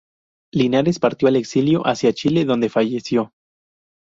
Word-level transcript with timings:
Linares 0.51 0.97
partió 0.97 1.27
al 1.27 1.35
exilio 1.35 1.83
hacia 1.85 2.11
Chile, 2.11 2.43
donde 2.43 2.69
falleció. 2.69 3.33